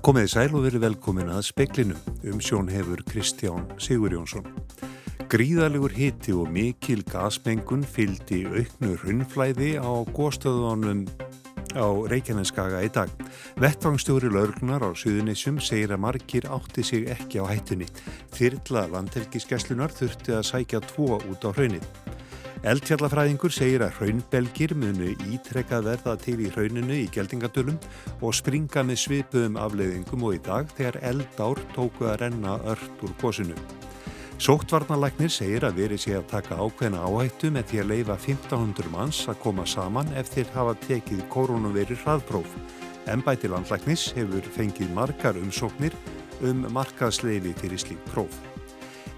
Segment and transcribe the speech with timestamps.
[0.00, 1.96] Komiði sæl og verið velkomin að speklinu.
[2.24, 4.46] Umsjón hefur Kristján Sigur Jónsson.
[5.28, 11.04] Gríðalegur hiti og mikil gasmengun fyldi auknu runnflæði á góðstöðunum
[11.76, 13.12] á Reykjaneskaga í dag.
[13.60, 17.90] Vettvangsstjóri laurgnar á Suðunissum segir að margir átti sig ekki á hættunni.
[18.32, 21.84] Þyrla landhelgiskeslunar þurfti að sækja tvo út á hraunin.
[22.60, 27.78] Eldfjallafræðingur segir að hraunbelgir munu ítrekka verða til í hrauninu í geldingadölum
[28.20, 33.16] og springa með svipuðum afleiðingum og í dag þegar eldár tóku að renna ört úr
[33.22, 33.56] gósinu.
[34.40, 39.24] Sóttvarnalæknir segir að verið sé að taka ákveðna áhættu með því að leifa 1500 manns
[39.32, 42.54] að koma saman eftir hafa tekið koronaveri hraðpróf.
[43.08, 45.96] Embæti landlæknis hefur fengið margar umsóknir
[46.44, 48.36] um markaðsleifi fyrir slík próf.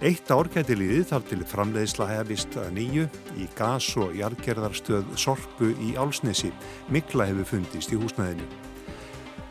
[0.02, 3.04] Eitt ár gæti liðið þar til framleiðsla hefist að nýju
[3.38, 6.50] í gas- og jargerðarstöð Sorpu í Álsnesi.
[6.90, 8.48] Mikla hefur fundist í húsnæðinu.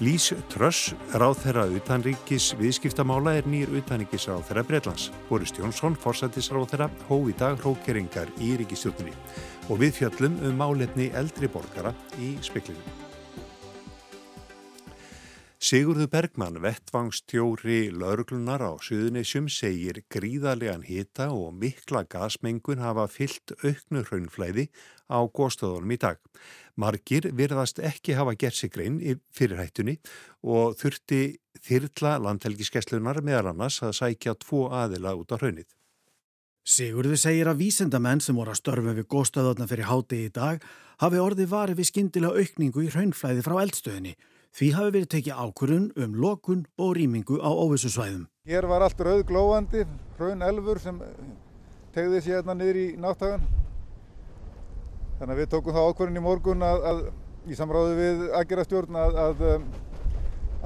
[0.04, 5.08] Lís Tröss, ráðherra utanríkis viðskiptamála, er nýr utanríkis ráðherra Breitlands.
[5.30, 9.16] Boris Jónsson, forsættisráðherra, hó í dag hrókeringar í ríkistjórnini
[9.70, 13.11] og við fjöllum um málefni eldri borgara í speklinu.
[15.62, 24.02] Sigurður Bergmann, vettvangstjóri lauruglunar á Suðunisjum, segir gríðarlegan hita og mikla gasmengun hafa fyllt auknu
[24.08, 24.66] hraunflæði
[25.06, 26.18] á góðstöðunum í dag.
[26.82, 28.98] Margir virðast ekki hafa gert sig grein
[29.30, 30.00] fyrir hættunni
[30.42, 31.22] og þurfti
[31.62, 35.70] þyrla landhelgiskeslunar meðal annars að sækja tvo aðila út á hraunnið.
[36.66, 40.66] Sigurður segir að vísendamenn sem voru að störfa við góðstöðuna fyrir háti í dag
[41.06, 44.18] hafi orði varið við skindilega aukningu í hraunflæði frá eldstöðinni
[44.52, 48.26] Því hafi verið tekið ákurinn um lokun og rýmingu á óvissusvæðum.
[48.50, 49.86] Hér var allt rauðglóandi,
[50.18, 51.00] hraun elfur sem
[51.96, 53.46] tegði sér hérna niður í náttagan.
[55.22, 57.02] Þannig að við tókum þá ákurinn í morgun að, að
[57.48, 59.48] í samráðu við aðgerastjórn að, að,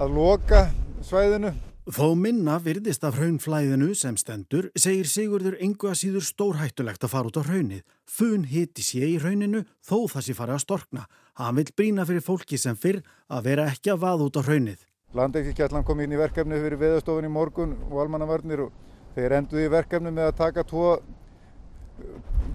[0.01, 0.65] að loka
[1.05, 1.53] svæðinu.
[1.85, 7.29] Þó minna virðist af hraunflæðinu sem stendur segir Sigurður engu að síður stórhættulegt að fara
[7.29, 7.83] út á hraunið.
[8.09, 11.05] Fun hiti sé í hrauninu þó það sé farið að storkna.
[11.35, 14.79] Hann vil brína fyrir fólki sem fyrr að vera ekki að vaða út á hraunið.
[15.15, 18.71] Landekirkjallan kom inn í verkefni fyrir veðastofun í morgun og almannavarnir og
[19.15, 20.95] þeir enduði í verkefni með að taka tvo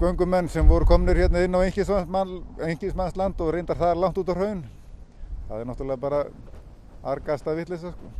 [0.01, 4.65] göngumenn sem voru komnir hérna inn á engismannsland og reyndar þar langt út á hraun.
[5.49, 6.25] Það er náttúrulega bara
[7.15, 8.13] argasta vittlisa sko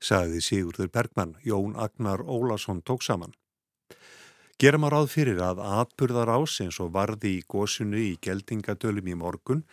[0.00, 3.34] sagði Sigurður Bergmann, Jón Agnar Ólason tók saman.
[4.56, 9.16] Gerum að ráð fyrir að atburðar ás eins og varði í gósunu í geldingadölum í
[9.20, 9.66] morgun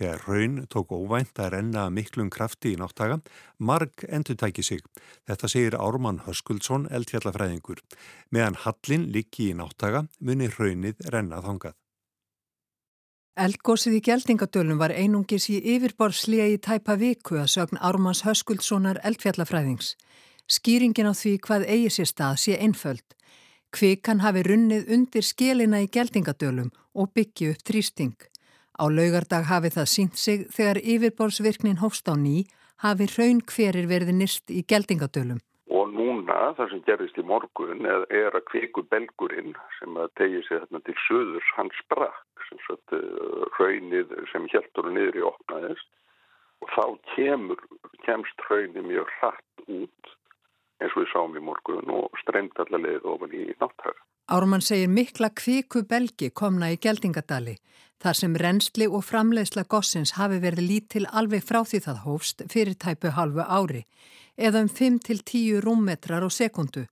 [0.00, 3.18] þegar raun tók óvænt að renna miklum krafti í náttaga,
[3.58, 4.80] marg endur tæki sig.
[5.28, 7.84] Þetta segir Ármann Höskuldsson, eldfjallafræðingur.
[8.32, 11.76] Meðan Hallin liggi í náttaga muni raunnið renna þangað.
[13.40, 19.98] Eldgósið í Gjeldingadölum var einungis í yfirborðslega í tæpa viku að sögn Ármanns Höskuldssonar eldfjallafræðings.
[20.48, 23.04] Skýringin á því hvað eigi sér stað sé einföld.
[23.70, 28.16] Kvikan hafi runnið undir skélina í Gjeldingadölum og byggju upp þrýsting.
[28.80, 32.48] Á laugardag hafi það sínt sig þegar yfirborðsvirknin hófst á ný
[32.82, 35.38] hafi raun hverir verið nýst í Gjeldingadölum.
[35.70, 40.42] Og núna það sem gerist í morgun er, er að kviku belgurinn sem að tegja
[40.48, 42.26] sig þarna til söðurs hans sprakk
[43.56, 45.90] hraunið eh, sem heldur niður í opnaðist
[46.60, 47.60] og þá kemur,
[48.04, 50.16] kemst hraunið mjög hratt út
[50.80, 53.98] eins og við sáum í morgun og streymt allar leið ofan í nátthaga.
[54.30, 57.56] Ármann segir mikla kviku belgi komna í Geldingadali
[58.00, 62.78] þar sem reynsli og framleiðsla gossins hafi verið lítil alveg frá því það hófst fyrir
[62.84, 63.82] tæpu halvu ári
[64.40, 66.86] eða um 5-10 rúmmetrar á sekundu.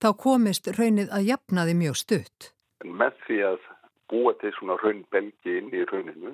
[0.00, 2.50] Þá komist raunnið að jafnaði mjög stutt.
[2.82, 3.68] En með því að
[4.10, 6.32] búa til svona raunbelgi inn í rauninu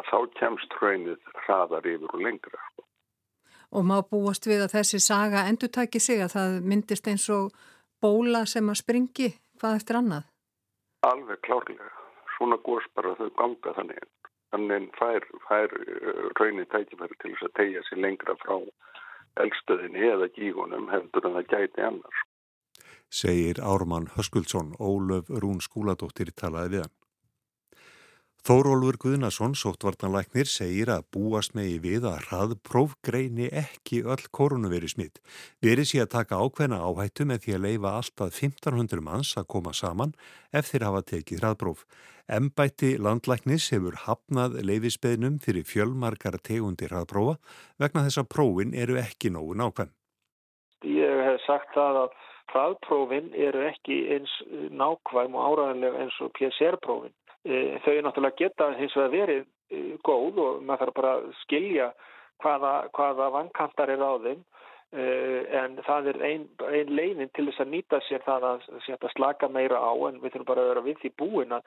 [0.00, 2.58] að þá kemst raunnið hraðar yfir og lengra.
[2.72, 2.86] Sko.
[3.72, 7.54] Og má búast við að þessi saga endur taki sig að það myndist eins og
[8.02, 9.28] bóla sem að springi
[9.60, 10.26] hvað eftir annað?
[11.08, 11.88] Alveg klárlega.
[12.36, 14.08] Svona góðs bara þau ganga þannig.
[14.52, 18.58] Þannig fær, fær uh, raunin tækifæri til þess að tegja sér lengra frá
[19.40, 22.24] eldstöðinni eða gígunum hefður en það gæti annars.
[23.12, 26.98] Segir Ármann Höskuldsson, Ólöf Rún Skúladóttir talaði við hann.
[28.42, 35.20] Þórólfur Guðnason, sóttvartanlæknir, segir að búast megi við að hraðpróf greini ekki öll koronaviru smitt.
[35.62, 39.70] Verið sé að taka ákveðna áhættu með því að leifa alltaf 1500 manns að koma
[39.78, 40.16] saman
[40.50, 41.86] ef þeir hafa tekið hraðpróf.
[42.40, 47.38] Embætti landlæknis hefur hafnað leifisbeðnum fyrir fjölmarkar tegundi hraðprófa
[47.78, 49.94] vegna þess að prófin eru ekki nógu nákvæm.
[50.82, 54.34] Ég hef sagt það að hraðprófin eru ekki eins
[54.74, 57.14] nákvæm og áræðanlega eins og PCR-prófin.
[57.42, 61.92] E, þau náttúrulega geta hins vegar verið e, góð og maður þarf bara að skilja
[62.42, 64.42] hvaða, hvaða vankantar er á þeim
[64.92, 69.48] en það er einn ein leinin til þess að nýta sér það að, að slaka
[69.48, 71.62] meira á en við þurfum bara að vera við því búin að,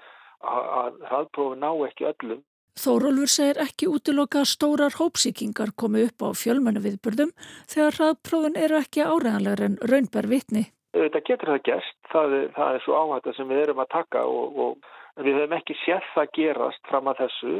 [0.45, 2.43] að hraðprófi ná ekki öllum.
[2.75, 7.31] Þórólfur segir ekki útiloka að stórar hópsíkingar komi upp á fjölmennu viðburðum
[7.71, 10.65] þegar hraðprófin eru ekki áræðanlegar en raunber vitni.
[10.95, 14.59] Þetta getur það gæst, það, það er svo áhætta sem við erum að taka og,
[14.65, 14.91] og
[15.23, 17.53] við höfum ekki séð það gerast fram að þessu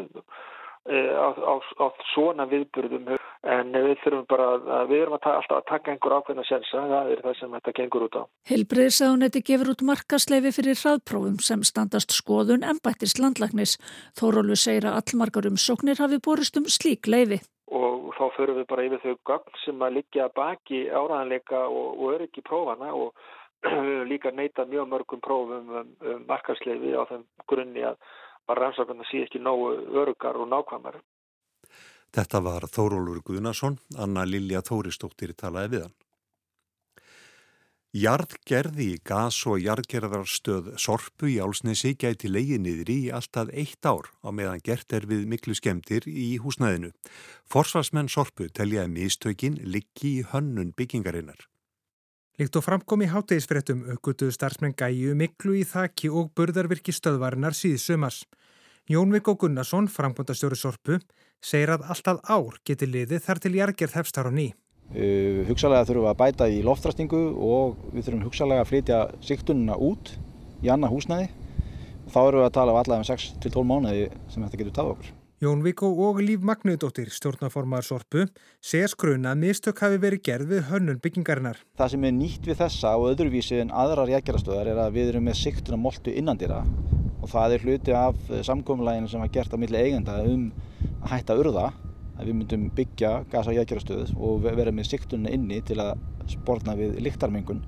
[0.90, 3.16] eh, á, á, á svona viðburðum
[3.46, 4.48] en við þurfum bara
[4.80, 7.74] að við erum að alltaf að taka einhver ákveðna sensa, það er það sem þetta
[7.80, 8.24] gengur út á.
[8.52, 13.78] Helbriðsánetti gefur út markasleifi fyrir hraðprófum sem standast skoðun ennbættist landlagnis.
[14.18, 17.40] Þórólu segir að allmargar umsóknir hafi borist um slík leifi.
[17.74, 22.14] Og þá förum við bara yfir þau gagn sem að liggja baki áræðanleika og, og
[22.18, 23.14] öryggi prófana og
[24.12, 28.00] líka neyta mjög mörgum prófum um, um markasleifi á þeim grunni að
[28.60, 31.02] rannsakana sé ekki nógu öryggar og nákvæmari.
[32.16, 35.96] Þetta var Þórólur Guðnason, Anna Lilja Þóristóttir talaði við hann.
[37.96, 44.12] Jarðgerði í gas- og jarðgerðarstöð Sorpu í Álsnesi gæti leiði niður í alltaf eitt ár
[44.20, 46.92] á meðan gert er við miklu skemmtir í húsnæðinu.
[47.48, 51.48] Forsvarsmenn Sorpu teljaði mistökin liggi í hönnun byggingarinnar.
[52.36, 57.78] Líkt og framkom í hátegisfrettum aukvölduðu starfsmenn gæju miklu í þakki og burðarvirki stöðvarinnar síð
[57.80, 58.26] sömars.
[58.92, 61.00] Jónvik og Gunnarsson, framkvöndastjóri Sorpu,
[61.40, 64.50] segir að alltaf ár geti liðið þar til jargerð hefst þar á ný.
[64.92, 69.80] Uh, hugsalega þurfum við að bæta í loftrastingu og við þurfum hugsalega að flytja siktununa
[69.80, 70.18] út
[70.60, 71.32] í annað húsnæði.
[72.12, 75.16] Þá erum við að tala um allavega um 6-12 mánuði sem þetta getur tafð okkur.
[75.44, 78.22] Jón Víkó og Líf Magnuðdóttir, stjórnaformaður Sorpu,
[78.64, 81.60] segja skruna að mistök hafi verið gerð við hönnun byggingarinnar.
[81.76, 85.28] Það sem er nýtt við þessa og öðruvísi en aðrar jækjarastöðar er að við erum
[85.28, 86.62] með siktuna moltu innandira
[87.20, 90.48] og það er hluti af samkominlæginu sem var gert á milli eigenda um
[91.02, 91.68] að hætta urða
[92.16, 95.98] að við myndum byggja gasa og jækjarastöð og vera með siktununa inni til að
[96.32, 97.60] spórna við líktarmengun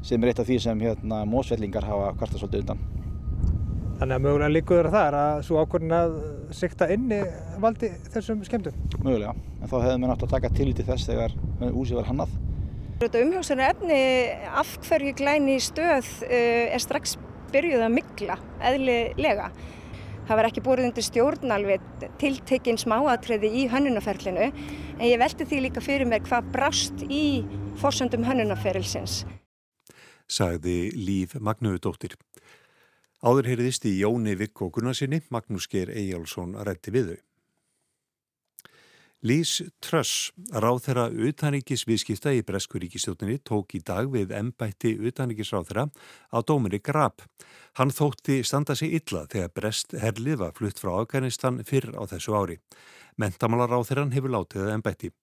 [0.00, 2.86] sem er eitt af því sem hérna, mósvellingar hafa kvarta svolítið undan.
[4.04, 6.16] Þannig að mögulega líkuður er að svo ákvörðin að
[6.52, 7.22] sikta inni
[7.62, 8.74] valdi þessum skemmtum?
[8.98, 11.36] Mögulega, en þá hefðum við náttúrulega að taka tilítið þess þegar
[11.70, 12.34] úsið var hannað.
[13.00, 14.00] Þetta umhjómsana efni
[14.60, 17.14] af hverju glæni stöð er strax
[17.54, 18.36] byrjuð að mikla
[18.72, 19.48] eðlilega.
[20.28, 21.88] Það var ekki búið undir stjórnalvið
[22.20, 27.40] tiltekinn smáatriði í hönnunaferlinu en ég veldi því líka fyrir mér hvað brást í
[27.80, 29.22] fórsöndum hönnunaferilsins.
[30.28, 32.20] Sagði Líf Magnuðdóttir.
[33.24, 37.22] Áður heyriðist í Jóni Vikk og Gunnarsinni, Magnús Geir Eyjálsson rætti við þau.
[39.24, 45.86] Lís Tröss, ráð þeirra utaníkis viðskipta í Breskuríkistjóttinni, tók í dag við embætti utaníkisráð þeirra
[46.36, 47.24] á dóminni Grab.
[47.80, 52.36] Hann þótti standa sig illa þegar Brest herlið var flutt frá Afganistan fyrr á þessu
[52.36, 52.60] ári.
[53.16, 55.14] Mentamálaráð þeirran hefur látið að embætti.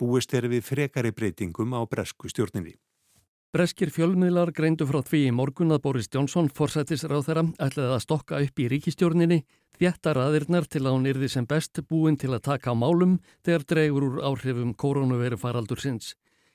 [0.00, 2.78] Búist er við frekari breytingum á Bresku stjórninni.
[3.50, 8.38] Breskir fjölmiðlar greindu frá því í morgun að Boris Johnson, forsættisráð þeirra, ætlaði að stokka
[8.44, 9.38] upp í ríkistjórninni,
[9.74, 13.66] þjættar aðirnar til að hún yrði sem best búin til að taka á málum þegar
[13.72, 16.12] dregur úr áhrifum koronaviru faraldur sinns.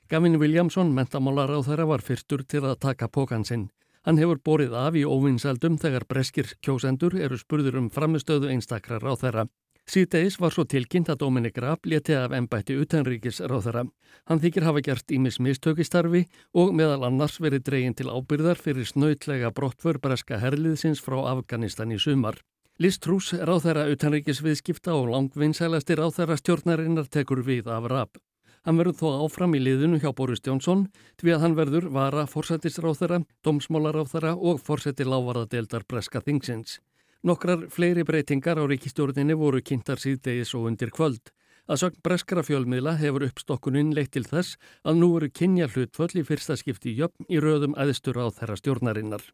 [0.08, 3.68] Gavin Williamson, mentamálaráð þeirra, var fyrstur til að taka pókan sinn.
[4.08, 9.26] Hann hefur borið af í óvinsaldum þegar breskir kjósendur eru spurður um framistöðu einstakra ráð
[9.26, 9.48] þeirra.
[9.86, 13.84] Síðdeis var svo tilkynnt að Dominik Raab leti af ennbætti utanríkis ráðara.
[14.26, 16.24] Hann þykir hafa gert ímis mistökistarfi
[16.58, 22.00] og meðal annars verið dregin til ábyrðar fyrir snautlega brottför breska herliðsins frá Afganistan í
[22.02, 22.40] sumar.
[22.82, 28.18] Liz Truss, ráðherra utanríkisviðskipta og langvinnsælasti ráðherra stjórnarinnar tekur við af Raab.
[28.66, 30.88] Hann verður þó áfram í liðinu hjá Boris Jónsson
[31.22, 36.80] því að hann verður vara fórsættisráðherra, domsmálaráðherra og fórsætti lávarðadeldar breska þingsins.
[37.26, 41.32] Nokkrar fleiri breytingar á ríkistjórninni voru kynntar síðdegis og undir kvöld.
[41.66, 44.54] Að sögn breskara fjölmiðla hefur uppstokkuninn leitt til þess
[44.86, 49.24] að nú eru kynja hlutföll í fyrsta skipti jöfn í röðum aðstur á þeirra stjórnarinnar.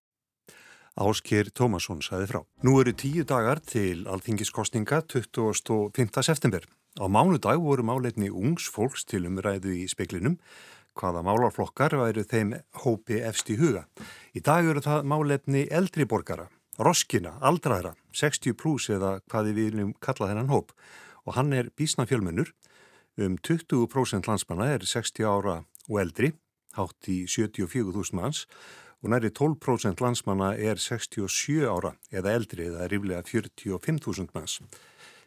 [0.97, 2.41] Ásker Tómasson saði frá.
[2.65, 6.25] Nú eru tíu dagar til alþingiskostninga 25.
[6.25, 6.65] september.
[6.97, 10.39] Á mánudag voru máleitni ungs fólks til umræðu í speklinum
[10.97, 12.57] hvaða málarflokkar væru þeim
[12.87, 13.85] hópi efst í huga.
[14.33, 16.49] Í dag eru það máleitni eldri borgara
[16.83, 20.73] Roskina, aldraðra, 60 pluss eða hvaði við viljum kalla þennan hóp
[21.27, 22.53] og hann er bísna fjölmennur.
[23.21, 25.59] Um 20% landsmanna er 60 ára
[25.89, 26.33] og eldri,
[26.77, 28.47] hátt í 74.000 manns
[29.03, 34.61] og næri 12% landsmanna er 67 ára eða eldri eða ríflega 45.000 manns.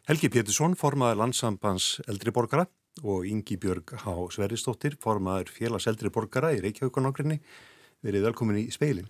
[0.08, 2.66] Helgi Pétursson, formaður landsambands eldriborgara
[3.04, 4.12] og Ingi Björg H.
[4.32, 7.40] Sveristóttir, formaður félags eldriborgara í Reykjavíkonokrinni,
[8.06, 9.08] verið velkomin í speilin.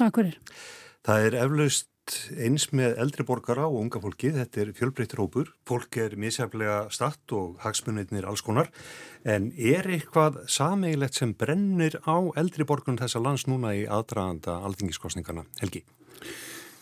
[0.00, 0.40] Takk fyrir.
[1.06, 1.88] Það er eflaust
[2.42, 7.34] eins með eldri borgara og unga fólki, þetta er fjölbreyttur hópur, fólk er misjaflega statt
[7.36, 8.70] og hagsmunniðnir alls konar,
[9.24, 15.46] en er eitthvað sameigilegt sem brennir á eldri borgunum þessa lands núna í aðdraganda alþingiskostningarna?
[15.62, 15.84] Helgi?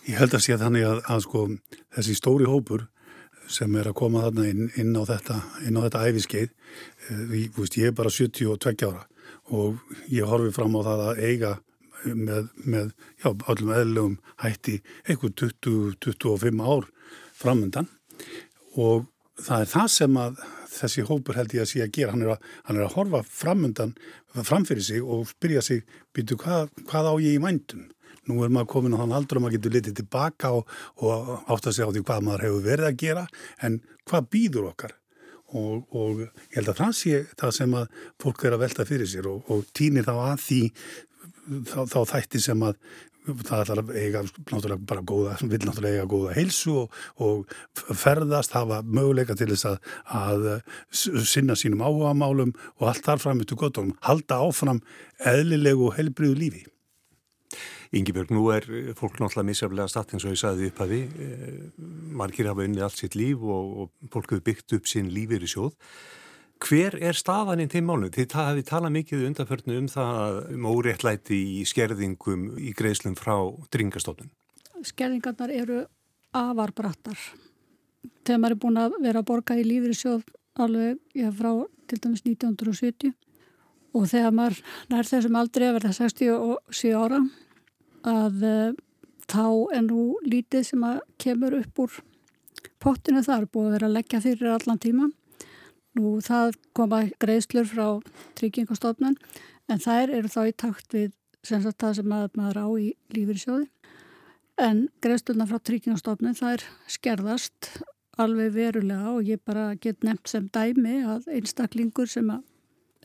[0.09, 1.45] Ég held að sé þannig að, að sko,
[1.99, 2.89] þessi stóri hópur
[3.49, 6.51] sem er að koma þarna inn, inn á þetta, þetta æfiskeið,
[7.37, 9.07] ég, ég er bara 72 ára
[9.49, 9.79] og
[10.13, 11.53] ég horfi fram á það að eiga
[12.05, 16.89] með, með já, öllum eðlum hætti einhver 20-25 ár
[17.39, 17.89] framöndan
[18.79, 22.25] og það er það sem að þessi hópur held ég að sé að gera, hann
[22.25, 23.95] er að, hann er að horfa framöndan
[24.37, 27.89] framfyrir sig og spyrja sig, býtu hvað, hvað á ég í vændum?
[28.29, 31.71] Nú er maður komin á þann aldur og maður getur litið tilbaka og, og átt
[31.71, 33.27] að segja á því hvað maður hefur verið að gera
[33.65, 33.79] en
[34.09, 34.97] hvað býður okkar?
[35.57, 39.09] Og, og ég held að það sé það sem að fólk er að velta fyrir
[39.09, 40.59] sér og, og týnir þá að því
[41.69, 42.79] þá, þá þætti sem að
[43.29, 47.53] það ætlar að eiga náttúrulega bara góða, vil náttúrulega eiga góða heilsu og, og
[47.97, 49.79] ferðast, hafa möguleika til þess að,
[50.17, 50.49] að
[51.29, 54.83] sinna sínum áhugamálum og allt þar fram eftir gottunum, halda áfram
[55.29, 56.65] eðlilegu og heilbriðu lífi.
[57.97, 58.67] Yngibjörg, nú er
[58.99, 61.21] fólk náttúrulega misjaflega statt eins og ég sagði upp að við,
[62.21, 65.53] margir hafa unnið allt sitt líf og, og fólk hefur byggt upp sín lífið í
[65.55, 65.77] sjóð
[66.59, 68.11] Hver er staðan í þeim málum?
[68.13, 73.37] Þið hafið talað mikið undanförnu um það um óréttlæti í skerðingum í greiðslum frá
[73.75, 74.33] dringastofnun.
[74.87, 75.85] Skerðingarnar eru
[76.35, 77.19] afarbrattar.
[78.27, 80.27] Þegar maður er búin að vera að borga í lífri sjóð
[80.59, 81.53] alveg já, frá
[81.89, 83.15] til dæmis 1970
[83.97, 84.59] og þegar maður
[84.91, 87.23] nær þessum aldrei að verða 67 ára
[88.09, 88.77] að uh,
[89.31, 89.47] þá
[89.77, 91.97] er nú lítið sem að kemur upp úr
[92.83, 95.09] pottinu þar búið að vera að leggja fyrir allan tíma
[95.99, 97.87] Nú það koma greiðslur frá
[98.39, 99.17] tryggingastofnun
[99.69, 101.11] en þær eru þá í takt við
[101.47, 103.67] sem sagt það sem maður, maður á í lífyrsjóði.
[104.59, 107.83] En greiðsluna frá tryggingastofnun þær skerðast
[108.19, 112.31] alveg verulega og ég bara get nefnt sem dæmi að einstaklingur sem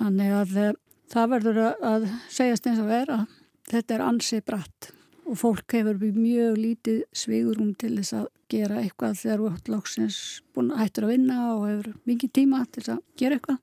[0.00, 0.72] Þannig að eh,
[1.12, 2.02] það verður að
[2.32, 3.26] segjast eins og vera að
[3.70, 4.82] þetta er ansið bratt
[5.30, 10.16] og fólk hefur mjög lítið svigurum til þess að gera eitthvað þegar þú ætti lóksins
[10.54, 13.60] búin að hættur að vinna og hefur mikið tíma til þess að gera eitthvað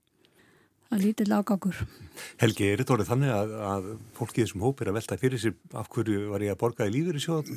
[0.93, 1.81] að lítið lágakur.
[2.41, 5.55] Helgi, er þetta orðið þannig að, að fólkið þessum hóp er að velta fyrir sér
[5.81, 7.51] af hverju var ég að borga í lífur í sjóð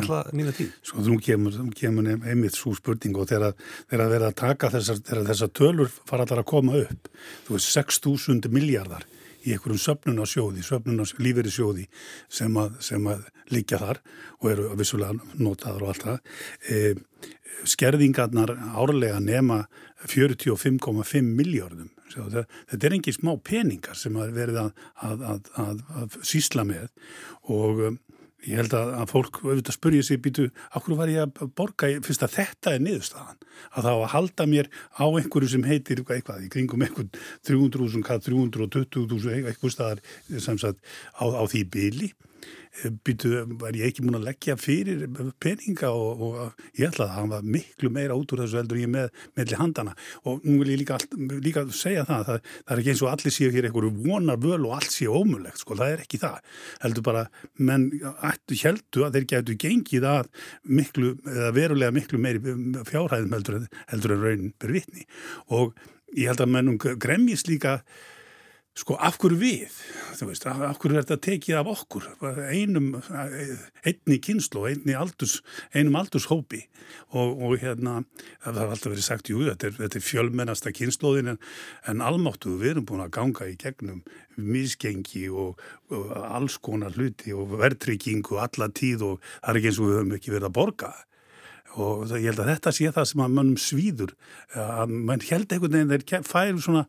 [0.00, 0.76] alla nýna tíð?
[0.84, 3.56] Svo þú kemur, kemur einmitt svo spurning og þegar
[3.90, 7.10] það verða að taka þessar, þessar tölur fara allar að koma upp.
[7.48, 9.08] Þú veist 6.000 miljardar
[9.44, 11.88] í einhverjum söpnunarsjóði, söpnunarsjóði
[12.32, 14.00] sem sem að líka þar
[14.40, 16.18] og eru vissulega notaður og allt það.
[16.68, 16.94] E,
[17.68, 19.64] skerðingarnar árlega nema
[20.04, 24.64] 45,5 miljardum þetta er engin smá peningar sem að verða
[25.02, 26.90] að, að, að, að sísla með
[27.50, 27.98] og
[28.48, 32.36] ég held að fólk auðvitað spurja sig býtu, okkur var ég að borga fyrst að
[32.38, 33.40] þetta er niðurstaðan.
[33.74, 37.10] Að þá að halda mér á einhverju sem heitir eitthvað í kringum einhvern
[37.48, 40.04] 300.000, 320.000 eitthvað staðar
[40.36, 40.80] sem sagt
[41.16, 42.12] á, á því byli
[43.06, 45.04] býtu, var ég ekki múin að leggja fyrir
[45.42, 48.90] peninga og, og ég ætla að það var miklu meira út úr þessu heldur ég
[48.90, 49.94] með meðli handana
[50.26, 50.98] og nú vil ég líka,
[51.44, 54.66] líka segja það, það, það er ekki eins og allir séu hér einhverju vonar völ
[54.68, 56.38] og allt séu ómulegt, sko, það er ekki það.
[56.84, 57.24] Heldur bara,
[57.58, 60.30] menn heldur að þeir getur gengið að
[60.80, 62.56] miklu, eða verulega miklu meiri
[62.90, 63.60] fjárhæðum heldur,
[63.92, 65.06] heldur en raunin ber vitni.
[65.54, 65.74] Og
[66.14, 67.80] ég held að mennum gremjist líka
[68.74, 69.74] Sko af hverju við,
[70.26, 72.08] veist, af hverju er þetta tekið af okkur,
[72.50, 72.88] einum,
[73.86, 75.36] einni kynslu, einni aldurs,
[75.70, 76.64] einum aldurshópi
[77.14, 78.00] og, og hérna,
[78.42, 81.40] það har alltaf verið sagt, jú, þetta er, þetta er fjölmennasta kynsluðin en,
[81.92, 84.02] en almáttu við erum búin að ganga í gegnum
[84.42, 85.62] misgengi og,
[85.94, 89.90] og alls konar hluti og verðtrykking og alla tíð og það er ekki eins og
[89.92, 90.94] við höfum ekki verið að borga
[91.80, 94.14] og ég held að þetta sé það sem að mannum svíður.
[94.54, 96.84] Að mann held einhvern veginn þeir færi svona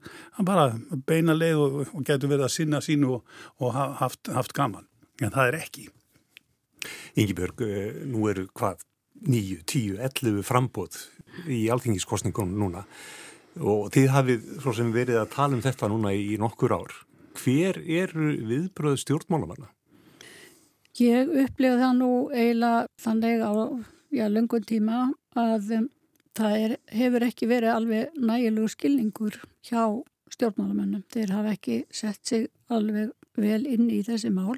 [0.45, 0.67] bara
[1.07, 4.87] beina leið og, og getur verið að sinna sínu og, og haft, haft gaman.
[5.23, 5.87] En það er ekki.
[7.17, 8.83] Yngibjörg, eh, nú eru hvað
[9.25, 10.99] 9, 10, 11 frambóð
[11.49, 12.83] í alþingiskostningunum núna.
[13.55, 16.93] Og þið hafið svo sem verið að tala um þetta núna í nokkur ár.
[17.39, 19.71] Hver eru viðbröð stjórnmálamanna?
[20.99, 23.51] Ég upplifa það nú eiginlega þannig á
[24.15, 25.05] já, lungun tíma
[25.35, 25.87] að um,
[26.35, 29.81] það er, hefur ekki verið alveg nægilegu skilningur hjá
[30.33, 31.05] stjórnmálamönnum.
[31.13, 34.57] Þeir hafa ekki sett sig alveg vel inn í þessi mál.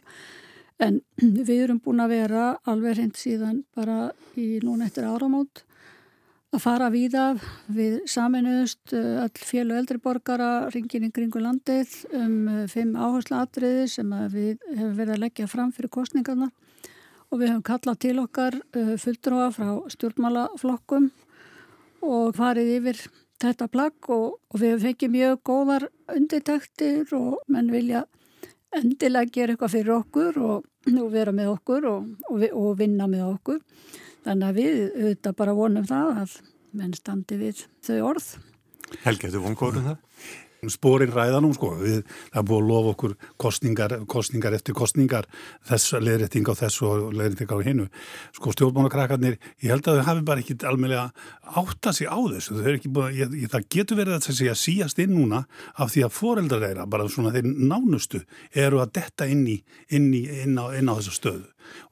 [0.81, 1.01] En
[1.47, 5.63] við erum búin að vera alveg hreint síðan bara í núna eftir áramót
[6.55, 7.43] að fara við af
[7.75, 14.13] við saminuðust all eh, fjölu eldriborgara ringin kringu landið um eh, fimm áherslu atriði sem
[14.31, 16.47] við hefum verið að leggja fram fyrir kostningarna
[17.31, 21.10] og við hefum kallað til okkar eh, fulltrúa frá stjórnmálaflokkum
[22.07, 23.01] og farið yfir
[23.41, 28.05] þetta plagg og, og við fengið mjög góðar undirtæktir og menn vilja
[28.75, 33.62] endilega gera eitthvað fyrir okkur og, og vera með okkur og, og vinna með okkur.
[34.27, 36.36] Þannig að við auðvitað bara vonum það að
[36.77, 38.27] menn standi við þau orð.
[39.03, 40.06] Helgi, þú von góður um það?
[40.73, 42.01] Spórin ræðanum sko, við,
[42.33, 45.27] það er búið að lofa okkur kostningar, kostningar eftir kostningar
[45.67, 47.87] þess leðrætting á þess og leðrætting á hinnu,
[48.37, 51.05] sko stjórnmánakrakarnir ég held að þau hafi bara ekki almeinlega
[51.61, 55.13] átta sig á þessu, búið ég, ég, það getur verið að þessi að síast inn
[55.15, 55.43] núna
[55.75, 58.23] af því að foreldrar þeirra, bara svona þeir nánustu,
[58.53, 59.59] eru að detta inn í
[59.93, 61.45] inn, í, inn, á, inn á þessu stöðu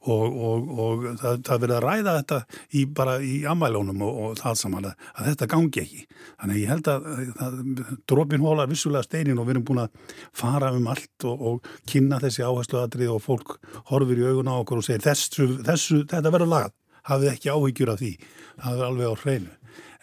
[0.06, 2.38] og, og, og það, það verið að ræða þetta
[2.70, 6.06] í, bara í amælónum og, og það saman að, þetta gangi ekki.
[6.36, 7.10] Þannig ég held að,
[7.46, 7.60] að
[8.08, 12.46] dropin hólar vissulega steinin og við erum búin að fara um allt og kynna þessi
[12.46, 13.56] áherslu aðrið og fólk
[13.92, 16.74] horfir í augun á okkur og segir þessu, þessu þetta verður lagað,
[17.10, 18.16] hafið ekki áhyggjur af því.
[18.56, 19.54] Það er alveg á hreinu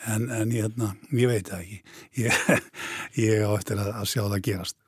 [0.08, 1.82] en, en ég, hérna, ég veit það ekki
[2.24, 2.64] ég,
[3.28, 4.80] ég á eftir að, að sjá það gerast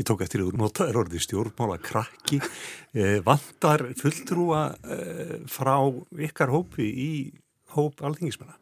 [0.00, 2.38] Ég tók eftir að þú notaður orðið stjórnmála krakki.
[2.96, 5.74] Eh, vandar fulltrúa eh, frá
[6.16, 7.10] ykkar hópi í
[7.74, 8.56] hóp alþingismanna?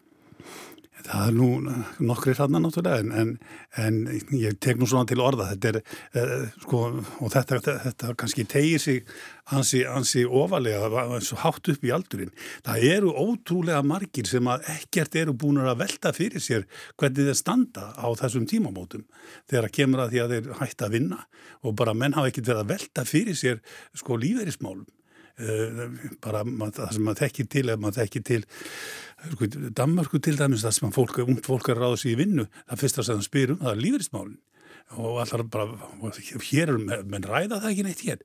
[1.06, 1.48] Það er nú
[2.08, 3.34] nokkri hrannar náttúrulega en, en,
[3.78, 5.78] en ég tek nú svona til orða þetta er,
[6.18, 6.80] uh, sko,
[7.22, 9.12] og þetta, þetta, þetta kannski tegir sig
[9.54, 12.34] ansi, ansi ofalega og hátt upp í aldurinn.
[12.66, 16.66] Það eru ótrúlega margir sem að ekkert eru búin að velta fyrir sér
[16.98, 19.06] hvernig þeir standa á þessum tímamótum
[19.48, 21.24] þegar að kemur að því að þeir hætta að vinna
[21.62, 23.62] og bara menn hafa ekkert verið að velta fyrir sér
[23.96, 24.97] sko lífeyrismálum uh,
[26.24, 28.42] bara það sem maður þekkir til eða maður þekkir til
[29.18, 33.04] Sko, Danmarku til dæmis það sem fólk, ungt fólk er ráðs í vinnu, það fyrsta
[33.06, 34.36] sem það spyrum, það er lífeyrismálinn
[34.96, 35.66] og allar bara,
[36.48, 38.22] hér er menn ræða það ekki neitt hér.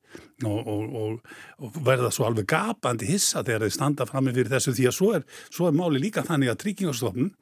[0.48, 1.18] Og, og,
[1.60, 4.96] og, verða svo alveg gapandi hissa þegar þeir standa fram með fyrir þessu því að
[4.96, 7.34] svo er, svo er máli líka þannig að tryggingastofnun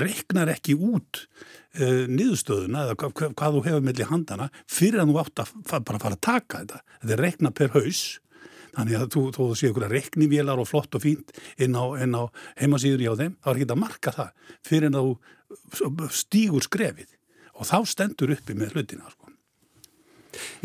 [0.00, 5.20] reknar ekki út uh, niðurstöðuna eða hvað, hvað þú hefur melli handana fyrir að þú
[5.26, 6.82] átt að bara fara að taka þetta.
[7.02, 8.02] Þetta rekna per haus
[8.78, 12.22] Þannig að þú, þú sé ykkur að reknivélar og flott og fínt inn á, á
[12.60, 14.28] heimasýður hjá þeim, þá er ekki að marka það
[14.68, 17.16] fyrir en þú stígur skrefið
[17.58, 19.10] og þá stendur uppi með hlutina.
[19.10, 19.32] Sko.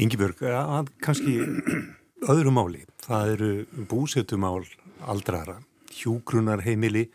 [0.04, 0.43] Yngibjörg,
[1.02, 1.39] kannski
[2.30, 3.52] öðru máli, það eru
[3.89, 4.62] búsettumál
[5.10, 5.58] aldrara,
[5.97, 7.08] hjúgrunarheimili,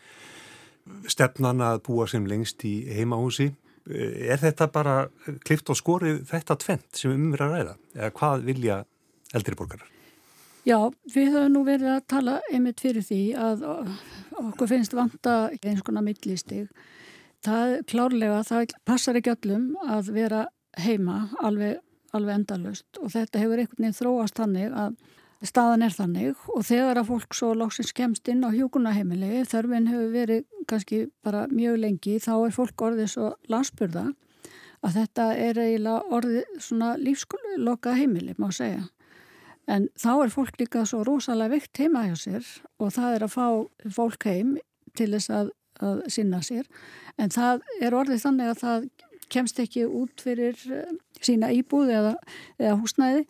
[1.09, 3.53] stefnan að búa sem lengst í heimahúsi.
[3.89, 4.97] Er þetta bara
[5.47, 7.77] klift og skorið þetta tvent sem umverða að ræða?
[7.95, 8.81] Eða hvað vilja
[9.39, 9.95] eldriborgarar?
[10.69, 13.63] Já, við höfum nú verið að tala einmitt fyrir því að
[14.37, 16.67] okkur finnst vanta eins konar millistig.
[17.41, 20.43] Það klárlega, það passar ekki öllum að vera
[20.77, 21.79] heima alveg,
[22.13, 24.99] alveg endalust og þetta hefur einhvern veginn þróast þannig að
[25.49, 30.13] staðan er þannig og þegar að fólk svo lóksins kemst inn á hjókunaheimili, þörfin hefur
[30.13, 34.05] verið kannski bara mjög lengi, þá er fólk orðið svo landsbyrða
[34.85, 38.85] að þetta er eiginlega orðið svona lífsloka heimili, má segja.
[39.67, 42.47] En þá er fólk líka svo rosalega vikt heima hjá sér
[42.79, 43.47] og það er að fá
[43.95, 44.55] fólk heim
[44.97, 45.51] til þess að,
[45.85, 46.65] að sinna sér.
[47.19, 48.89] En það er orðið þannig að það
[49.29, 52.13] kemst ekki út fyrir eh, sína íbúð eða,
[52.57, 53.25] eða húsnæði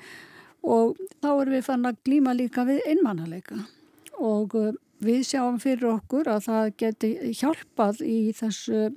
[0.70, 3.60] og þá erum við fann að glíma líka við einmannaleika.
[4.20, 4.72] Og eh,
[5.04, 8.90] við sjáum fyrir okkur að það geti hjálpað í þessu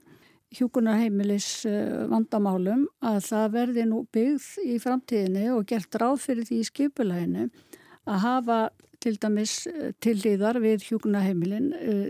[0.57, 6.61] hjúkunarheimilis eh, vandamálum að það verði nú byggð í framtíðinni og gert ráð fyrir því
[6.61, 7.47] í skipulæginu
[8.09, 8.59] að hafa
[9.03, 12.09] til dæmis eh, til líðar við hjúkunarheimilin eh,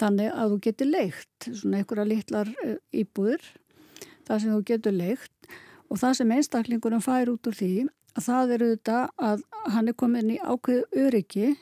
[0.00, 2.52] þannig að þú getur leikt svona einhverja litlar
[2.90, 3.44] íbúður
[4.26, 5.52] það sem þú getur leikt
[5.92, 7.74] og það sem einstaklingurum fær út úr því
[8.12, 11.52] að það eru þetta að hann er komin í ákveðu öryggi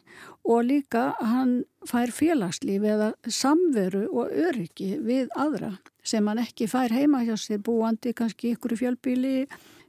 [0.47, 6.93] og líka hann fær félagslífi eða samveru og öryggi við aðra sem hann ekki fær
[6.95, 9.35] heima hjá sér búandi kannski ykkur í fjölbíli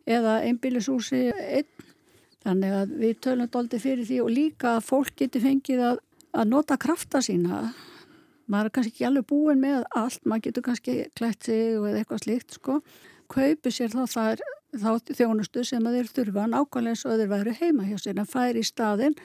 [0.10, 1.88] eða einbílisúsi einn.
[2.42, 6.00] Þannig að við tölum doldi fyrir því og líka að fólk getur fengið að,
[6.34, 7.68] að nota krafta sína.
[8.50, 12.24] Maður er kannski ekki alveg búin með allt, maður getur kannski klætt sig eða eitthvað
[12.26, 12.80] slikt sko.
[13.32, 17.56] Kaupi sér þá þar þá þjónustu sem að þeir þurfa nákvæmlega eins og þeir væri
[17.60, 19.16] heima hjá sér en fær í staðin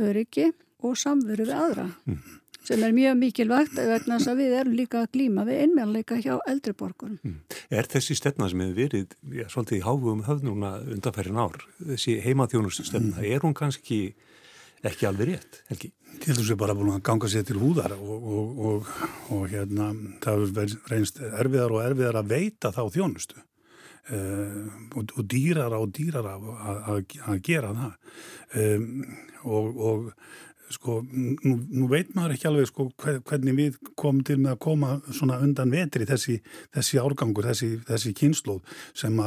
[0.00, 0.50] öryggi
[0.82, 1.88] og samveru við aðra.
[2.06, 2.41] Mm.
[2.66, 6.34] Sem er mjög mikilvægt vegna þess að við erum líka að glíma við einmjörleika hjá
[6.50, 7.18] eldriborgurum.
[7.26, 7.38] Mm.
[7.74, 11.58] Er þessi stefna sem hefur verið já, svolítið í háfum höfnuna undanferðin ár,
[11.92, 13.30] þessi heimaþjónustu stefna, mm.
[13.32, 14.02] er hún kannski
[14.82, 15.92] ekki alveg rétt, Helgi?
[16.22, 18.90] Til þess að bara búin að ganga sér til húðar og, og, og,
[19.34, 23.38] og hérna það er reynst erfiðar og erfiðar að veita þá þjónustu
[24.10, 24.66] uh,
[24.98, 28.88] og dýrar og dýrar að gera það um,
[29.42, 30.18] og
[30.72, 34.94] sko, nú, nú veit maður ekki alveg sko hvernig við komum til með að koma
[35.10, 36.38] svona undan vetri þessi,
[36.74, 38.62] þessi árgangur, þessi, þessi kynnslóð
[38.94, 39.20] sem,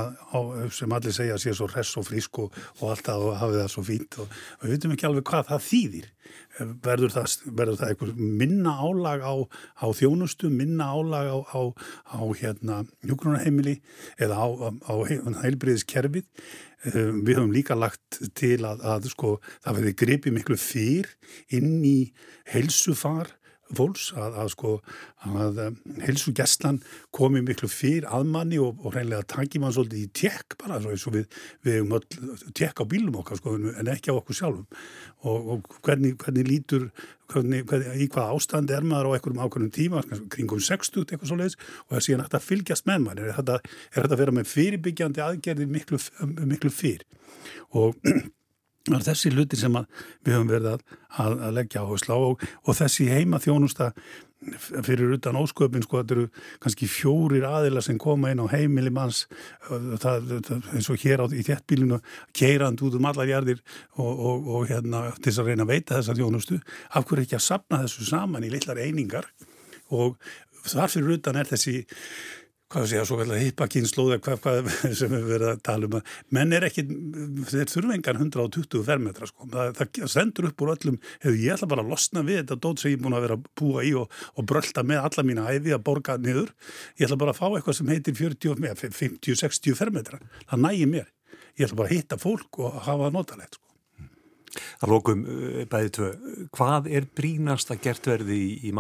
[0.74, 3.86] sem allir segja sé svo hress og frísk og, og alltaf og hafið það svo
[3.88, 6.12] fínt og, við veitum ekki alveg hvað það þýðir.
[6.56, 9.36] Verður það, verður það eitthvað minna álag á,
[9.78, 11.62] á þjónustu, minna álag á, á,
[12.18, 13.76] á hérna hjókunarheimili
[14.18, 14.94] eða á
[15.44, 16.26] heilbriðiskerfið
[16.94, 19.32] Ehm, við höfum líka lagt til að, að sko,
[19.66, 21.10] það verði gripið miklu fyrr
[21.58, 21.98] inn í
[22.52, 23.32] helsufar
[23.74, 24.72] fólks að, að sko
[25.26, 26.80] að um, helsugjastlan
[27.16, 31.18] komi miklu fyrr aðmanni og, og reynilega tangi mann svolítið í tjekk bara eins og
[31.18, 31.26] við,
[31.66, 34.68] við hefum öll tjekk á bílum okkar sko en ekki á okkur sjálfum.
[35.26, 36.90] Og, og hvernig, hvernig lítur
[37.32, 41.40] hvernig, hvernig, í hvað ástand er maður á einhverjum ákveðnum tíma, kringum 60 eitthvað svo
[41.40, 43.60] leiðis og það er síðan hægt að fylgjast með mann er þetta,
[44.06, 46.02] að vera með fyrirbyggjandi aðgerðir miklu,
[46.46, 47.06] miklu fyrr?
[47.74, 47.98] Og
[48.86, 50.82] Það er þessi hluti sem við höfum verið að,
[51.24, 53.92] að, að leggja áherslu á og, og þessi heima þjónusta
[54.86, 56.26] fyrir utan ósköpin sko þetta eru
[56.62, 59.24] kannski fjórir aðila sem koma inn á heimili manns
[59.72, 61.98] eins og hér á í þéttbílinu
[62.36, 63.64] keirand út um allar jarðir
[63.98, 66.60] og, og, og hérna til þess að reyna að veita þessa þjónustu.
[66.94, 69.30] Af hverju ekki að sapna þessu saman í litlar einingar?
[69.94, 70.20] Og
[70.66, 71.80] þar fyrir utan er þessi
[72.72, 75.90] hvað sé að svo vel að hýpa kynnslóða hvað, hvað sem við verðum að tala
[75.90, 75.98] um
[76.34, 76.84] menn er ekki,
[77.52, 81.70] þeir þurfa engan 120 fermetra sko, það, það sendur upp úr öllum, hefur ég ætla
[81.72, 83.92] bara að losna við þetta dót sem ég er búin að vera að búa í
[84.02, 86.56] og, og brölda með alla mína æfi að borga niður,
[86.98, 90.22] ég ætla bara að fá eitthvað sem heitir 40, 50, 60 fermetra.
[90.50, 91.14] Það nægir mér,
[91.60, 93.64] ég ætla bara að hitta fólk og hafa það notalegt sko.
[94.80, 96.10] Það lókum eh, bæði tvö,
[96.56, 98.74] hvað er brínast að gert verði í, í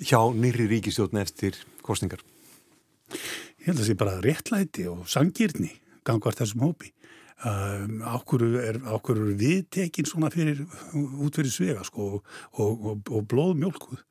[0.00, 1.58] hjá nýri ríkistjóðn eftir
[1.90, 2.22] kostningar?
[3.60, 5.74] Ég held að það sé bara réttlæti og sangirni
[6.06, 6.92] gangvart þessum hópi.
[7.40, 10.60] Um, ákvöru er, er viðtekinn svona fyrir,
[10.92, 14.02] út fyrir svega sko, og, og, og blóðmjólkuð.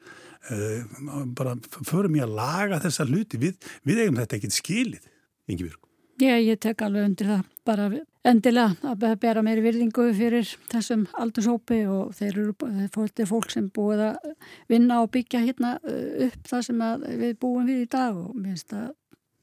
[0.49, 1.53] Uh, bara
[1.85, 3.41] förum ég að laga þessa hluti.
[3.41, 5.05] Við, við eigum þetta ekkert skilið,
[5.49, 5.88] Ingi Björg.
[6.19, 7.43] Já, ég tek alveg undir það.
[7.63, 7.85] Bara
[8.27, 14.03] endilega að bera meiri virðingu fyrir þessum aldurshópi og þeir eru fólk, fólk sem búið
[14.09, 14.33] að
[14.71, 16.83] vinna og byggja hérna uh, upp það sem
[17.21, 18.89] við búum við í dag og mér finnst það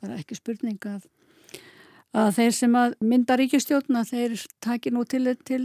[0.02, 1.08] bara ekki spurning að,
[2.12, 5.64] að þeir sem að mynda ríkistjóðna þeir taki nú til, til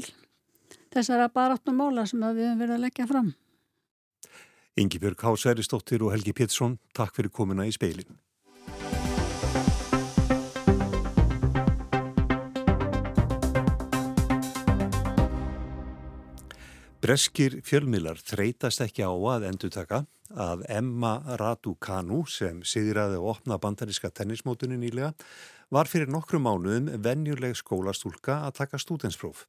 [0.95, 3.33] þessara baráttum mála sem við höfum verið að leggja fram.
[4.79, 8.21] Ingi Björg Hásæristóttir og Helgi Pétursson, takk fyrir komuna í speilin.
[17.11, 19.97] Breskir fjölmilar þreytast ekki á að endutaka
[20.31, 25.09] að Emma Raducanu sem siðraði og opna bandaríska tennismótunni nýlega
[25.75, 29.43] var fyrir nokkru mánuðum venjuleg skólastúlka að taka stúdenspróf.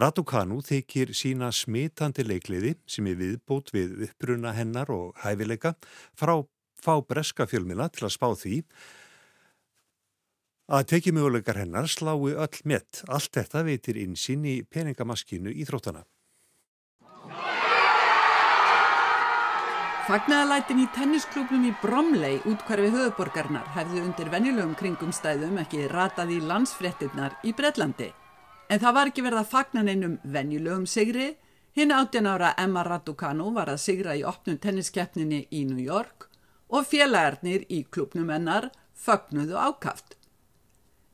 [0.00, 5.74] Raducanu þykir sína smitandi leikliði sem er viðbót við uppbruna hennar og hæfileika
[6.16, 6.38] frá
[6.80, 8.62] fá breska fjölmila til að spá því
[10.72, 13.04] að teki möguleikar hennar slái öll mitt.
[13.04, 15.68] Allt þetta veitir insinn í peningamaskinu í
[20.02, 26.38] Fagnaðalætin í tennisklubnum í Bromley útkvarfi höfuborgarnar hefðu undir venjulegum kringum stæðum ekki ratað í
[26.42, 28.08] landsfrettinnar í Breitlandi.
[28.66, 31.28] En það var ekki verið að fagna neinum venjulegum sigri.
[31.78, 36.26] Hinn 18 ára Emma Raducanu var að sigra í opnum tenniskeppninni í New York
[36.66, 40.16] og félagarnir í klubnum hennar fagnuðu ákaft.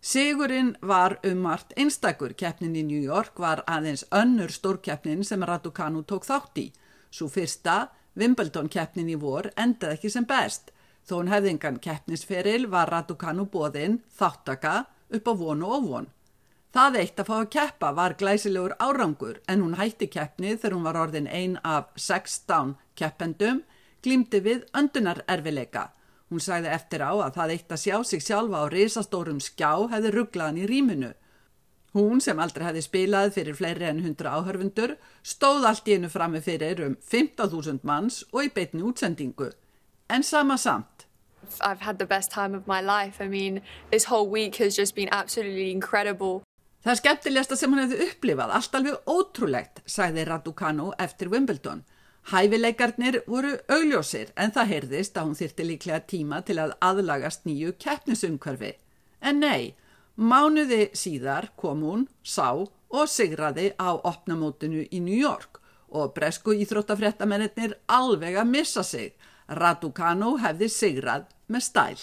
[0.01, 2.33] Sigurinn var um margt einstakur.
[2.33, 6.69] Keppnin í New York var aðeins önnur stórkeppnin sem Raducanu tók þátt í.
[7.13, 10.73] Svo fyrsta Wimbledon keppnin í vor endaði ekki sem best.
[11.07, 14.77] Þó hún hefði engan keppnisferil var Raducanu bóðinn þáttaka
[15.15, 16.09] upp á vonu og von.
[16.75, 20.89] Það eitt að fá að keppa var glæsilegur árangur en hún hætti keppnið þegar hún
[20.89, 23.63] var orðin ein af 16 keppendum,
[24.05, 25.89] glýmdi við öndunar erfileika.
[26.29, 30.13] Hún sagði eftir á að það eitt að sjá sig sjálfa á risastórum skjá hefði
[30.13, 31.15] rugglaðan í rýminu.
[31.97, 36.43] Hún sem aldrei hefði spilað fyrir fleiri en 100 áhörfundur stóð allt í einu frammi
[36.45, 39.53] fyrir um 15.000 manns og í beitni útsendingu.
[40.09, 41.07] En sama samt.
[41.65, 43.25] I've had the best time of my life.
[43.25, 46.43] I mean, this whole week has just been absolutely incredible.
[46.85, 51.83] Það er skemmtilegasta sem hann hefði upplifað, allt alveg ótrúlegt, sagði Raducanu eftir Wimbledon.
[52.29, 57.73] Hæfileikarnir voru augljósir en það heyrðist að hún þyrti líklega tíma til að aðlagast nýju
[57.81, 58.75] keppnisumkörfi.
[59.25, 59.75] En nei,
[60.19, 67.79] mánuði síðar kom hún, sá og sigraði á opnamótinu í New York og bresku íþróttafréttamennir
[67.87, 69.15] alveg að missa sig.
[69.49, 72.01] Raducanu hefði sigrað með stæl.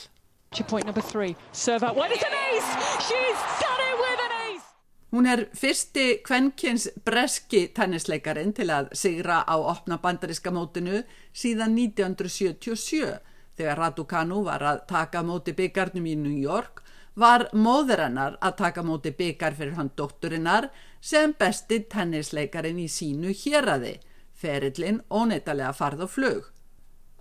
[5.15, 13.13] Hún er fyrsti kvenkins breski tennisleikarin til að sigra á opna bandariska mótinu síðan 1977
[13.55, 16.84] þegar Raducanu var að taka móti byggarnum í New York
[17.15, 20.69] var móðurinnar að taka móti byggar fyrir hann dótturinnar
[21.01, 23.95] sem besti tennisleikarin í sínu héræði,
[24.33, 26.51] ferillin óneitalega farð og flög.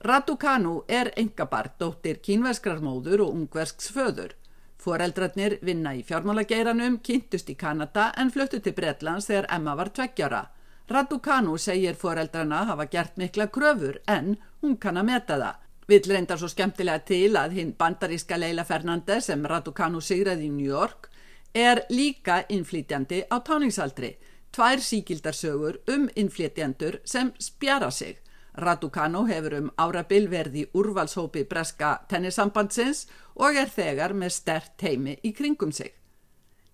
[0.04, 4.34] Raducanu er engabar dóttir kínverskrar móður og ungversks föður.
[4.76, 10.42] Foreldrarnir vinna í fjármálageiranum, kynntust í Kanada en fluttu til Bretlands þegar Emma var tveggjara.
[10.90, 15.63] Raducanu segir foreldrarna hafa gert mikla kröfur en hún kann að meta það.
[15.88, 20.70] Vill reyndar svo skemmtilega til að hinn bandaríska Leila Fernandez sem Raducanu sigraði í New
[20.70, 21.10] York
[21.54, 24.14] er líka innflytjandi á táningsaldri.
[24.54, 28.16] Tvær síkildarsögur um innflytjandur sem spjara sig.
[28.54, 35.32] Raducanu hefur um árabil verði úrvalshópi breska tennissambandsins og er þegar með stert heimi í
[35.34, 35.92] kringum sig.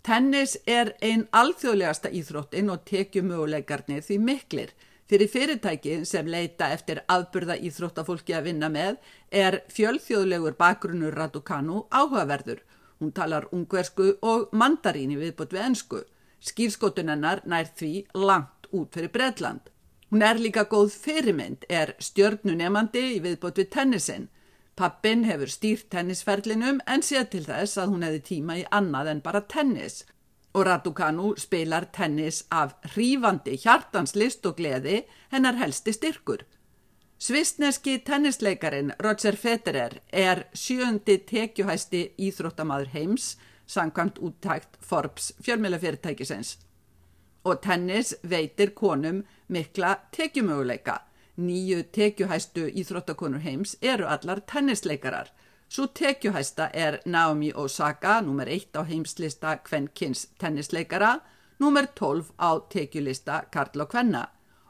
[0.03, 4.70] Tennis er einn alþjóðlegasta íþróttin og tekjumöguleikarnir því miklir.
[5.11, 8.99] Fyrir fyrirtæki sem leita eftir aðburða íþróttafólki að vinna með
[9.35, 12.61] er fjölþjóðlegur bakgrunnur Raducanu áhugaverður.
[13.01, 16.05] Hún talar ungversku og mandaríni viðbútt við ensku.
[16.46, 19.66] Skýrskotunennar nær því langt út fyrir Breitland.
[20.14, 24.31] Hún er líka góð fyrirmynd, er stjörnunemandi í viðbútt við tennisin.
[24.79, 29.27] Pappin hefur stýrt tennisferlinum en séð til þess að hún hefði tíma í annað en
[29.27, 30.05] bara tennis
[30.52, 36.42] og Raducanu spilar tennis af hrífandi hjartanslist og gleði hennar helsti styrkur.
[37.20, 43.36] Svistneski tennisleikarin Roger Federer er sjöndi tekjuhæsti íþróttamaður heims
[43.66, 46.58] samkvæmt úttækt Forbes fjölmjölafyrirtækisins.
[47.44, 50.96] Og tennis veitir konum mikla tekjumöguleika.
[51.38, 55.30] Nýju tekjuhæstu íþróttakonur heims eru allar tennisleikarar
[55.70, 61.18] Svo tekjuhæsta er Naomi Osaka, nummer 1 á heimslista Kvenkins tennisleikara,
[61.59, 64.24] nummer 12 á tekjulista Karl og Kvenna.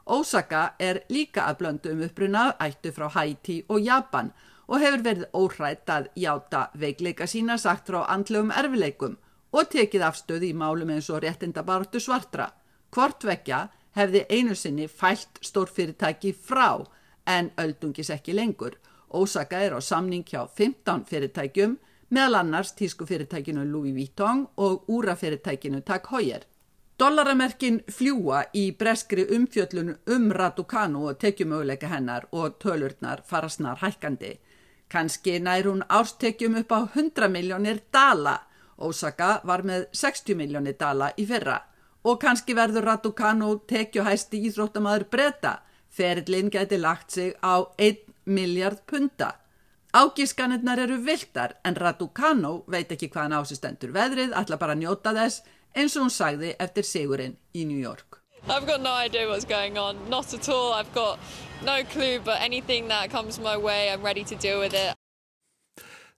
[0.05, 4.29] Osaka er líka að blöndu um uppruna, ættu frá Haiti og Japan
[4.67, 9.17] og hefur verið óhrætt að játa veikleika sína sagt frá andlegum erfileikum
[9.51, 12.51] og tekið afstöði í málum eins og réttindabartu svartra.
[12.93, 16.85] Hvort vekja hefði einu sinni fælt stórfyrirtæki frá
[17.25, 18.77] en öldungis ekki lengur
[19.13, 21.77] Ósaka er á samning hjá 15 fyrirtækjum,
[22.09, 26.45] meðal annars tísku fyrirtækinu Louis Vuitton og úra fyrirtækinu Tag Heuer.
[26.99, 34.37] Dollaramerkin fljúa í breskri umfjöllun um Raducanu og tekjumöguleika hennar og tölurnar farasnar hækkandi.
[34.87, 38.37] Kanski nær hún árstekjum upp á 100 miljónir dala.
[38.77, 41.57] Ósaka var með 60 miljónir dala í fyrra.
[42.03, 45.57] Og kannski verður Raducanu tekjuhæsti íþróttamaður breyta.
[45.89, 49.33] Ferillin geti lagt sig á 1 miljard punta.
[49.93, 55.43] Ágískanirnar eru viltar en Raducanu veit ekki hvaðan ásistendur veðrið, ætla bara að njóta þess
[55.75, 58.21] eins og hún sagði eftir sigurinn í New York.
[58.47, 60.73] I've got no idea what's going on, not at all.
[60.73, 61.19] I've got
[61.63, 64.95] no clue but anything that comes my way I'm ready to deal with it.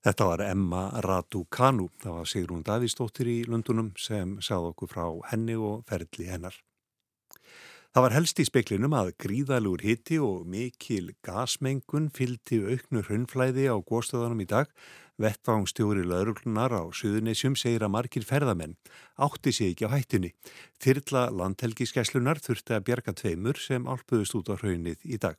[0.03, 5.55] Þetta var Emma Raducanu, það var Sigrún Davísdóttir í Lundunum sem sagði okkur frá henni
[5.55, 6.57] og ferli hennar.
[7.93, 13.77] Það var helst í speklinum að gríðalugur hitti og mikil gasmengun fylgti auknu hrönnflæði á
[13.85, 14.71] góðstöðanum í dag.
[15.21, 18.73] Vettvángstjóri lauruglunar á Suðunisjum segir að margir ferðamenn
[19.21, 20.31] átti sig ekki á hættinni.
[20.81, 25.37] Þyrla landhelgiskeslunar þurfti að bjerga tveimur sem álpuðust út á hraunnið í dag.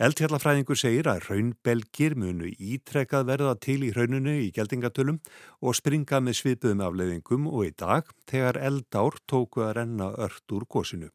[0.00, 5.20] Eldhjallafræðingur segir að raunbelgir munu ítrekkað verða til í hrauninu í geldingatölum
[5.60, 10.64] og springa með svipuðum afleðingum og í dag þegar eldár tóku að renna ört úr
[10.64, 11.12] gósinu.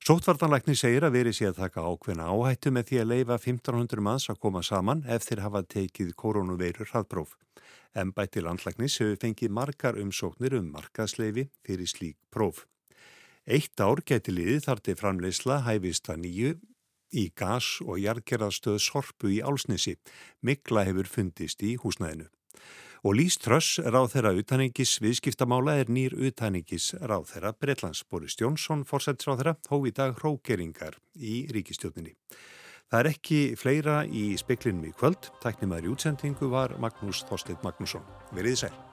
[0.00, 4.24] Sótvartanlækni segir að veri sé að taka ákveðna áhættu með því að leifa 1500 manns
[4.32, 7.34] að koma saman ef þeir hafa tekið koronaveirur hraðpróf.
[8.00, 12.64] Embætti landlæknis hefur fengið margar umsóknir um markaðsleifi fyrir slík próf.
[13.44, 16.56] Eitt ár geti liðið þar til framleysla hæfist að nýju
[17.12, 19.98] í gas og jargerðarstöð Sorpu í Álsnesi.
[20.40, 22.30] Mikla hefur fundist í húsnæðinu.
[23.00, 28.02] Og Lís Tröss, ráð þeirra utanengis viðskiptamála, er nýr utanengis ráð þeirra Breitlands.
[28.04, 32.12] Boris Jónsson, fórsættisráð þeirra, hóf í dag hrókeringar í ríkistjóninni.
[32.90, 35.32] Það er ekki fleira í speklinum í kvöld.
[35.40, 38.04] Tæknimaður í útsendingu var Magnús Þorstedt Magnússon.
[38.36, 38.89] Verið sæl.